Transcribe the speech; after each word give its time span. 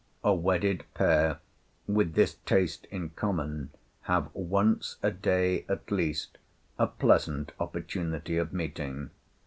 A 0.23 0.33
wedded 0.33 0.83
pair 0.95 1.37
with 1.85 2.15
this 2.15 2.33
taste 2.47 2.85
in 2.89 3.11
common 3.11 3.69
have 4.09 4.33
once 4.33 4.95
a 5.03 5.11
day 5.11 5.63
at 5.69 5.91
least 5.91 6.39
a 6.79 6.87
pleasant 6.87 7.51
opportunity 7.59 8.35
of 8.37 8.51
meeting. 8.51 9.11